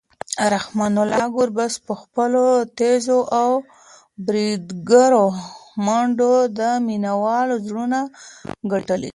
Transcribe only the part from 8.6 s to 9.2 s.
ګټلي دي.